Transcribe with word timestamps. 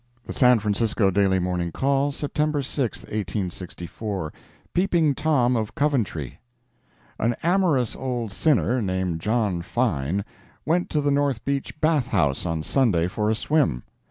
The 0.25 0.33
San 0.33 0.57
Francisco 0.57 1.11
Daily 1.11 1.37
Morning 1.37 1.71
Call, 1.71 2.11
September 2.11 2.63
6, 2.63 3.01
1864 3.03 4.33
PEEPING 4.73 5.13
TOM 5.13 5.55
OF 5.55 5.75
COVENTRY 5.75 6.39
An 7.19 7.35
amorous 7.43 7.95
old 7.95 8.31
sinner, 8.31 8.81
named 8.81 9.21
John 9.21 9.61
Fine, 9.61 10.25
went 10.65 10.89
to 10.89 11.01
the 11.01 11.11
North 11.11 11.45
Beach 11.45 11.79
bath 11.79 12.07
house 12.07 12.47
on 12.47 12.63
Sunday 12.63 13.07
for 13.07 13.29
a 13.29 13.35
swim. 13.35 13.83